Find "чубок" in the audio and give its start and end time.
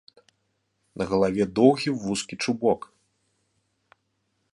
2.45-2.81